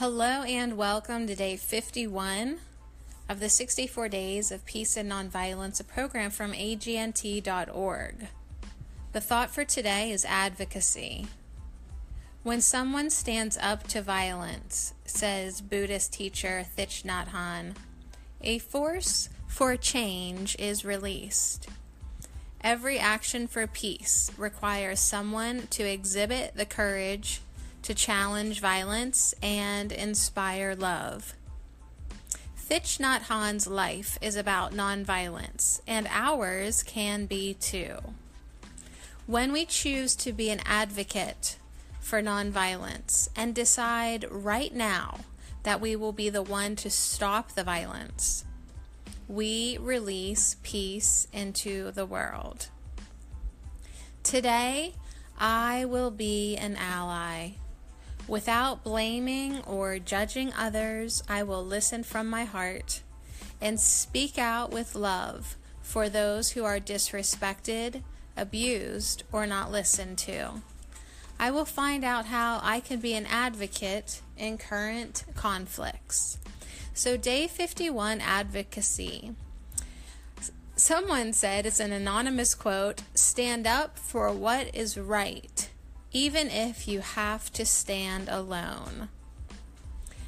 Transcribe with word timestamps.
Hello 0.00 0.44
and 0.44 0.78
welcome 0.78 1.26
to 1.26 1.34
day 1.34 1.58
51 1.58 2.56
of 3.28 3.38
the 3.38 3.50
64 3.50 4.08
Days 4.08 4.50
of 4.50 4.64
Peace 4.64 4.96
and 4.96 5.12
Nonviolence, 5.12 5.78
a 5.78 5.84
program 5.84 6.30
from 6.30 6.52
agnt.org. 6.54 8.14
The 9.12 9.20
thought 9.20 9.50
for 9.50 9.66
today 9.66 10.10
is 10.10 10.24
advocacy. 10.24 11.26
When 12.42 12.62
someone 12.62 13.10
stands 13.10 13.58
up 13.60 13.86
to 13.88 14.00
violence, 14.00 14.94
says 15.04 15.60
Buddhist 15.60 16.14
teacher 16.14 16.64
Thich 16.78 17.02
Nhat 17.02 17.28
Hanh, 17.28 17.74
a 18.40 18.58
force 18.58 19.28
for 19.48 19.76
change 19.76 20.56
is 20.58 20.82
released. 20.82 21.68
Every 22.62 22.98
action 22.98 23.46
for 23.46 23.66
peace 23.66 24.30
requires 24.38 24.98
someone 24.98 25.66
to 25.66 25.82
exhibit 25.82 26.54
the 26.54 26.64
courage 26.64 27.42
to 27.82 27.94
challenge 27.94 28.60
violence 28.60 29.34
and 29.42 29.92
inspire 29.92 30.74
love. 30.74 31.34
Thich 32.68 33.00
Nhat 33.00 33.22
Hanh's 33.22 33.66
life 33.66 34.16
is 34.20 34.36
about 34.36 34.72
nonviolence, 34.72 35.80
and 35.88 36.06
ours 36.08 36.84
can 36.84 37.26
be 37.26 37.54
too. 37.54 37.96
When 39.26 39.50
we 39.50 39.64
choose 39.64 40.14
to 40.16 40.32
be 40.32 40.50
an 40.50 40.60
advocate 40.64 41.56
for 42.00 42.22
nonviolence 42.22 43.28
and 43.34 43.54
decide 43.54 44.24
right 44.30 44.74
now 44.74 45.20
that 45.64 45.80
we 45.80 45.96
will 45.96 46.12
be 46.12 46.30
the 46.30 46.42
one 46.42 46.76
to 46.76 46.90
stop 46.90 47.52
the 47.52 47.64
violence, 47.64 48.44
we 49.28 49.78
release 49.80 50.56
peace 50.62 51.26
into 51.32 51.90
the 51.92 52.06
world. 52.06 52.68
Today, 54.22 54.94
I 55.38 55.86
will 55.86 56.10
be 56.10 56.56
an 56.56 56.76
ally 56.76 57.52
Without 58.30 58.84
blaming 58.84 59.60
or 59.62 59.98
judging 59.98 60.52
others, 60.52 61.20
I 61.28 61.42
will 61.42 61.64
listen 61.64 62.04
from 62.04 62.28
my 62.28 62.44
heart 62.44 63.00
and 63.60 63.80
speak 63.80 64.38
out 64.38 64.70
with 64.70 64.94
love 64.94 65.56
for 65.82 66.08
those 66.08 66.52
who 66.52 66.64
are 66.64 66.78
disrespected, 66.78 68.04
abused, 68.36 69.24
or 69.32 69.48
not 69.48 69.72
listened 69.72 70.16
to. 70.18 70.62
I 71.40 71.50
will 71.50 71.64
find 71.64 72.04
out 72.04 72.26
how 72.26 72.60
I 72.62 72.78
can 72.78 73.00
be 73.00 73.14
an 73.14 73.26
advocate 73.26 74.22
in 74.38 74.58
current 74.58 75.24
conflicts. 75.34 76.38
So, 76.94 77.16
day 77.16 77.48
51 77.48 78.20
advocacy. 78.20 79.34
Someone 80.76 81.32
said, 81.32 81.66
it's 81.66 81.80
an 81.80 81.90
anonymous 81.90 82.54
quote 82.54 83.02
stand 83.12 83.66
up 83.66 83.98
for 83.98 84.30
what 84.30 84.72
is 84.72 84.96
right 84.96 85.59
even 86.12 86.48
if 86.48 86.88
you 86.88 87.00
have 87.00 87.52
to 87.52 87.64
stand 87.64 88.28
alone. 88.28 89.08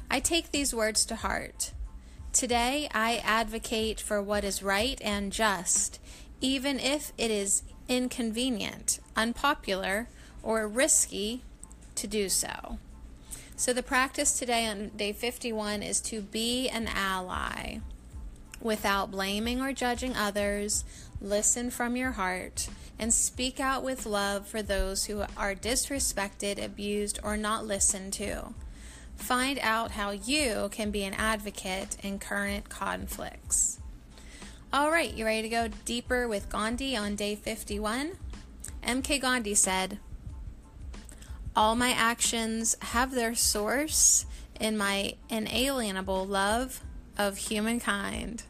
I 0.09 0.19
take 0.19 0.51
these 0.51 0.73
words 0.73 1.05
to 1.05 1.15
heart. 1.15 1.71
Today, 2.31 2.89
I 2.93 3.21
advocate 3.23 3.99
for 3.99 4.21
what 4.21 4.43
is 4.43 4.63
right 4.63 4.99
and 5.01 5.31
just, 5.31 5.99
even 6.41 6.79
if 6.79 7.11
it 7.17 7.31
is 7.31 7.63
inconvenient, 7.87 8.99
unpopular, 9.15 10.07
or 10.41 10.67
risky 10.67 11.41
to 11.95 12.07
do 12.07 12.29
so. 12.29 12.79
So, 13.55 13.71
the 13.71 13.83
practice 13.83 14.37
today 14.37 14.67
on 14.67 14.89
day 14.89 15.13
51 15.13 15.83
is 15.83 16.01
to 16.01 16.21
be 16.21 16.69
an 16.69 16.87
ally 16.87 17.79
without 18.63 19.11
blaming 19.11 19.61
or 19.61 19.73
judging 19.73 20.15
others, 20.15 20.83
listen 21.21 21.69
from 21.69 21.95
your 21.95 22.11
heart, 22.11 22.69
and 22.97 23.13
speak 23.13 23.59
out 23.59 23.83
with 23.83 24.05
love 24.05 24.47
for 24.47 24.61
those 24.61 25.05
who 25.05 25.21
are 25.35 25.55
disrespected, 25.55 26.63
abused, 26.63 27.19
or 27.23 27.37
not 27.37 27.65
listened 27.65 28.13
to. 28.13 28.53
Find 29.15 29.59
out 29.59 29.91
how 29.91 30.11
you 30.11 30.69
can 30.71 30.91
be 30.91 31.03
an 31.03 31.13
advocate 31.13 31.97
in 32.03 32.19
current 32.19 32.69
conflicts. 32.69 33.79
All 34.71 34.91
right, 34.91 35.13
you 35.13 35.25
ready 35.25 35.43
to 35.43 35.49
go 35.49 35.67
deeper 35.85 36.27
with 36.27 36.49
Gandhi 36.49 36.97
on 36.97 37.15
day 37.15 37.35
51? 37.35 38.13
MK 38.83 39.21
Gandhi 39.21 39.55
said, 39.55 39.99
All 41.55 41.75
my 41.75 41.91
actions 41.91 42.75
have 42.81 43.11
their 43.11 43.35
source 43.35 44.25
in 44.59 44.77
my 44.77 45.13
inalienable 45.29 46.25
love 46.25 46.81
of 47.17 47.37
humankind. 47.37 48.43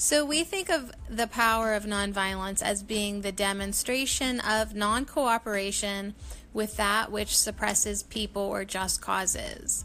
So 0.00 0.24
we 0.24 0.44
think 0.44 0.70
of 0.70 0.92
the 1.10 1.26
power 1.26 1.74
of 1.74 1.84
nonviolence 1.84 2.62
as 2.62 2.84
being 2.84 3.20
the 3.20 3.32
demonstration 3.32 4.38
of 4.38 4.72
non 4.72 5.04
cooperation 5.04 6.14
with 6.54 6.76
that 6.76 7.10
which 7.10 7.36
suppresses 7.36 8.04
people 8.04 8.42
or 8.42 8.64
just 8.64 9.02
causes. 9.02 9.84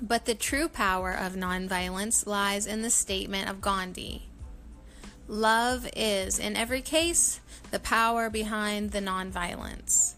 But 0.00 0.24
the 0.24 0.34
true 0.34 0.68
power 0.68 1.12
of 1.12 1.34
nonviolence 1.34 2.26
lies 2.26 2.66
in 2.66 2.80
the 2.80 2.88
statement 2.88 3.50
of 3.50 3.60
Gandhi 3.60 4.30
Love 5.28 5.86
is, 5.94 6.38
in 6.38 6.56
every 6.56 6.80
case, 6.80 7.40
the 7.70 7.78
power 7.78 8.30
behind 8.30 8.92
the 8.92 9.00
nonviolence. 9.00 10.14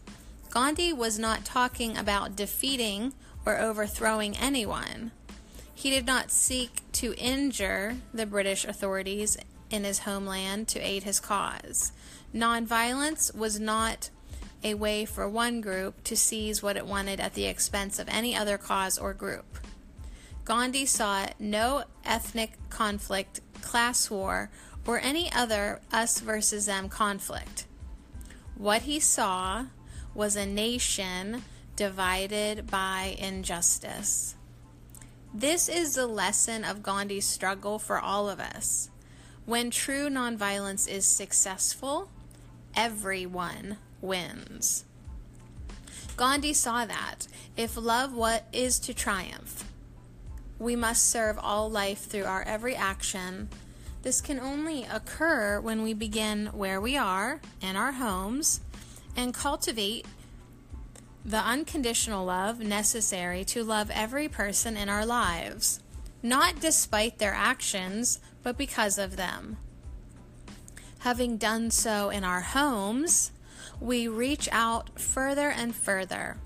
Gandhi 0.50 0.92
was 0.92 1.18
not 1.18 1.44
talking 1.44 1.96
about 1.96 2.36
defeating 2.36 3.14
or 3.44 3.58
overthrowing 3.58 4.36
anyone. 4.36 5.10
He 5.74 5.90
did 5.90 6.06
not 6.06 6.30
seek 6.30 6.85
to 6.96 7.14
injure 7.18 7.94
the 8.14 8.24
British 8.24 8.64
authorities 8.64 9.36
in 9.70 9.84
his 9.84 10.00
homeland 10.00 10.66
to 10.68 10.80
aid 10.80 11.02
his 11.02 11.20
cause. 11.20 11.92
Nonviolence 12.34 13.34
was 13.36 13.60
not 13.60 14.08
a 14.64 14.72
way 14.72 15.04
for 15.04 15.28
one 15.28 15.60
group 15.60 16.02
to 16.04 16.16
seize 16.16 16.62
what 16.62 16.76
it 16.76 16.86
wanted 16.86 17.20
at 17.20 17.34
the 17.34 17.44
expense 17.44 17.98
of 17.98 18.08
any 18.08 18.34
other 18.34 18.56
cause 18.56 18.96
or 18.96 19.12
group. 19.12 19.58
Gandhi 20.46 20.86
saw 20.86 21.26
no 21.38 21.84
ethnic 22.04 22.52
conflict, 22.70 23.40
class 23.60 24.10
war, 24.10 24.48
or 24.86 24.98
any 24.98 25.30
other 25.32 25.80
us 25.92 26.20
versus 26.20 26.64
them 26.64 26.88
conflict. 26.88 27.66
What 28.56 28.82
he 28.82 29.00
saw 29.00 29.66
was 30.14 30.34
a 30.34 30.46
nation 30.46 31.42
divided 31.74 32.70
by 32.70 33.16
injustice. 33.18 34.35
This 35.34 35.68
is 35.68 35.94
the 35.94 36.06
lesson 36.06 36.64
of 36.64 36.82
Gandhi's 36.82 37.26
struggle 37.26 37.78
for 37.78 37.98
all 37.98 38.28
of 38.28 38.40
us. 38.40 38.90
When 39.44 39.70
true 39.70 40.08
nonviolence 40.08 40.88
is 40.88 41.06
successful, 41.06 42.10
everyone 42.74 43.76
wins. 44.00 44.84
Gandhi 46.16 46.54
saw 46.54 46.86
that 46.86 47.26
if 47.56 47.76
love 47.76 48.14
what 48.14 48.46
is 48.52 48.78
to 48.80 48.94
triumph, 48.94 49.64
we 50.58 50.74
must 50.74 51.10
serve 51.10 51.38
all 51.38 51.70
life 51.70 52.06
through 52.06 52.24
our 52.24 52.42
every 52.42 52.74
action. 52.74 53.50
This 54.02 54.22
can 54.22 54.40
only 54.40 54.84
occur 54.84 55.60
when 55.60 55.82
we 55.82 55.92
begin 55.92 56.46
where 56.46 56.80
we 56.80 56.96
are, 56.96 57.40
in 57.60 57.76
our 57.76 57.92
homes, 57.92 58.60
and 59.16 59.34
cultivate 59.34 60.06
the 61.26 61.38
unconditional 61.38 62.24
love 62.24 62.60
necessary 62.60 63.44
to 63.44 63.64
love 63.64 63.90
every 63.92 64.28
person 64.28 64.76
in 64.76 64.88
our 64.88 65.04
lives, 65.04 65.80
not 66.22 66.60
despite 66.60 67.18
their 67.18 67.34
actions, 67.34 68.20
but 68.44 68.56
because 68.56 68.96
of 68.96 69.16
them. 69.16 69.56
Having 71.00 71.38
done 71.38 71.72
so 71.72 72.10
in 72.10 72.22
our 72.22 72.42
homes, 72.42 73.32
we 73.80 74.06
reach 74.06 74.48
out 74.52 75.00
further 75.00 75.50
and 75.50 75.74
further. 75.74 76.36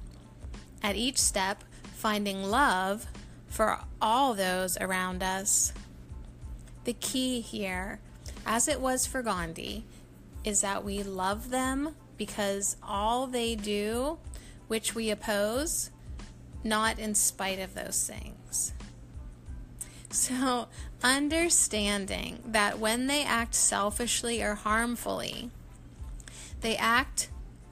At 0.83 0.97
each 0.97 1.19
step, 1.19 1.63
finding 1.95 2.43
love 2.43 3.07
for 3.49 3.81
all 4.01 4.33
those 4.33 4.79
around 4.79 5.23
us. 5.23 5.75
The 6.85 6.95
key 6.95 7.43
here, 7.43 8.01
as 8.47 8.67
it 8.67 8.81
was 8.81 9.07
for 9.07 9.21
Gandhi, 9.21 9.85
is 10.43 10.63
that 10.63 10.85
we 10.85 11.03
love 11.03 11.51
them 11.51 11.97
because 12.17 12.79
all 12.83 13.27
they 13.27 13.55
do 13.57 14.19
which 14.71 14.95
we 14.95 15.11
oppose, 15.11 15.91
not 16.63 16.97
in 16.97 17.13
spite 17.13 17.59
of 17.59 17.75
those 17.75 18.07
things. 18.07 18.73
So, 20.11 20.69
understanding 21.03 22.41
that 22.47 22.79
when 22.79 23.09
they 23.09 23.25
act 23.25 23.57
selfishly 23.57 24.41
or 24.41 24.55
harmfully, 24.55 25.51
they 26.61 26.77
act 26.77 27.31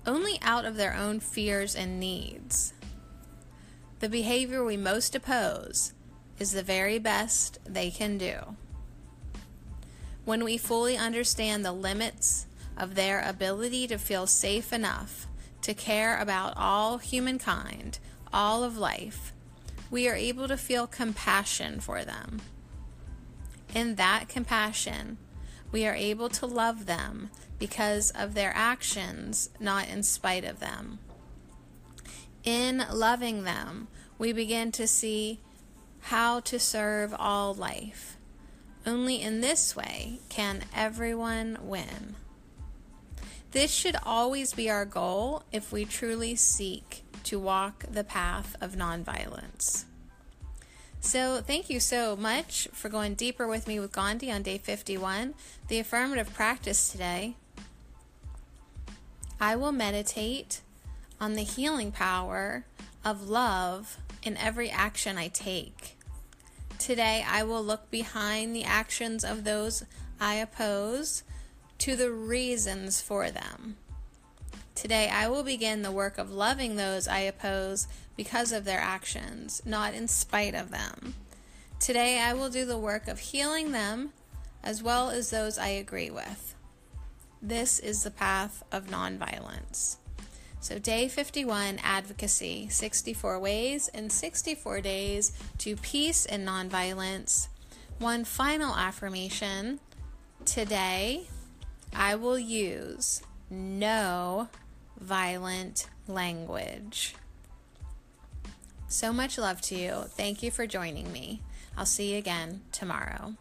only 0.08 0.40
out 0.42 0.64
of 0.64 0.74
their 0.74 0.92
own 0.92 1.20
fears 1.20 1.76
and 1.76 2.00
needs. 2.00 2.72
The 4.00 4.08
behavior 4.08 4.64
we 4.64 4.76
most 4.76 5.14
oppose 5.14 5.92
is 6.40 6.50
the 6.50 6.64
very 6.64 6.98
best 6.98 7.60
they 7.64 7.92
can 7.92 8.18
do. 8.18 8.56
When 10.24 10.42
we 10.42 10.58
fully 10.58 10.96
understand 10.96 11.64
the 11.64 11.70
limits 11.70 12.46
of 12.76 12.96
their 12.96 13.20
ability 13.20 13.86
to 13.86 13.98
feel 13.98 14.26
safe 14.26 14.72
enough 14.72 15.28
to 15.68 15.74
care 15.74 16.18
about 16.18 16.54
all 16.56 16.96
humankind, 16.96 17.98
all 18.32 18.64
of 18.64 18.78
life, 18.78 19.34
we 19.90 20.08
are 20.08 20.14
able 20.14 20.48
to 20.48 20.56
feel 20.56 20.86
compassion 20.86 21.78
for 21.78 22.06
them. 22.06 22.40
In 23.74 23.96
that 23.96 24.30
compassion, 24.30 25.18
we 25.70 25.86
are 25.86 25.94
able 25.94 26.30
to 26.30 26.46
love 26.46 26.86
them 26.86 27.28
because 27.58 28.10
of 28.12 28.32
their 28.32 28.50
actions, 28.54 29.50
not 29.60 29.90
in 29.90 30.02
spite 30.02 30.42
of 30.42 30.58
them. 30.58 31.00
In 32.44 32.86
loving 32.90 33.44
them, 33.44 33.88
we 34.16 34.32
begin 34.32 34.72
to 34.72 34.86
see 34.86 35.38
how 36.00 36.40
to 36.40 36.58
serve 36.58 37.14
all 37.18 37.52
life. 37.52 38.16
Only 38.86 39.20
in 39.20 39.42
this 39.42 39.76
way 39.76 40.20
can 40.30 40.62
everyone 40.74 41.58
win. 41.60 42.16
This 43.52 43.70
should 43.70 43.96
always 44.04 44.52
be 44.52 44.68
our 44.68 44.84
goal 44.84 45.42
if 45.52 45.72
we 45.72 45.84
truly 45.84 46.36
seek 46.36 47.02
to 47.24 47.38
walk 47.38 47.84
the 47.90 48.04
path 48.04 48.54
of 48.60 48.76
nonviolence. 48.76 49.84
So, 51.00 51.40
thank 51.40 51.70
you 51.70 51.80
so 51.80 52.16
much 52.16 52.68
for 52.72 52.88
going 52.88 53.14
deeper 53.14 53.46
with 53.46 53.66
me 53.66 53.80
with 53.80 53.92
Gandhi 53.92 54.30
on 54.30 54.42
day 54.42 54.58
51, 54.58 55.34
the 55.68 55.78
affirmative 55.78 56.34
practice 56.34 56.90
today. 56.90 57.36
I 59.40 59.56
will 59.56 59.72
meditate 59.72 60.60
on 61.20 61.34
the 61.34 61.42
healing 61.42 61.92
power 61.92 62.64
of 63.04 63.28
love 63.28 63.96
in 64.22 64.36
every 64.36 64.68
action 64.68 65.16
I 65.16 65.28
take. 65.28 65.96
Today, 66.78 67.24
I 67.26 67.44
will 67.44 67.62
look 67.62 67.90
behind 67.90 68.54
the 68.54 68.64
actions 68.64 69.24
of 69.24 69.44
those 69.44 69.84
I 70.20 70.34
oppose 70.34 71.22
to 71.78 71.96
the 71.96 72.10
reasons 72.10 73.00
for 73.00 73.30
them. 73.30 73.76
Today, 74.74 75.08
I 75.08 75.28
will 75.28 75.42
begin 75.42 75.82
the 75.82 75.90
work 75.90 76.18
of 76.18 76.30
loving 76.30 76.76
those 76.76 77.08
I 77.08 77.20
oppose 77.20 77.88
because 78.16 78.52
of 78.52 78.64
their 78.64 78.80
actions, 78.80 79.60
not 79.64 79.94
in 79.94 80.06
spite 80.06 80.54
of 80.54 80.70
them. 80.70 81.14
Today, 81.80 82.20
I 82.20 82.34
will 82.34 82.50
do 82.50 82.64
the 82.64 82.78
work 82.78 83.08
of 83.08 83.18
healing 83.18 83.72
them 83.72 84.12
as 84.62 84.82
well 84.82 85.10
as 85.10 85.30
those 85.30 85.58
I 85.58 85.68
agree 85.68 86.10
with. 86.10 86.54
This 87.40 87.78
is 87.78 88.02
the 88.02 88.10
path 88.10 88.62
of 88.72 88.86
nonviolence. 88.86 89.96
So, 90.60 90.78
day 90.78 91.08
51 91.08 91.78
advocacy 91.82 92.68
64 92.68 93.38
ways 93.38 93.88
and 93.94 94.10
64 94.10 94.80
days 94.80 95.32
to 95.58 95.76
peace 95.76 96.26
and 96.26 96.46
nonviolence. 96.46 97.48
One 97.98 98.24
final 98.24 98.74
affirmation 98.74 99.78
today, 100.44 101.28
I 101.94 102.14
will 102.14 102.38
use 102.38 103.22
no 103.50 104.48
violent 104.98 105.88
language. 106.06 107.14
So 108.88 109.12
much 109.12 109.38
love 109.38 109.60
to 109.62 109.74
you. 109.74 110.04
Thank 110.08 110.42
you 110.42 110.50
for 110.50 110.66
joining 110.66 111.12
me. 111.12 111.42
I'll 111.76 111.86
see 111.86 112.12
you 112.12 112.18
again 112.18 112.62
tomorrow. 112.72 113.34